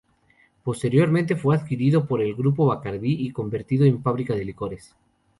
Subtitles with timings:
[0.63, 4.95] Posteriormente fue adquirido por el Grupo Bacardí y convertido en fábrica de licores.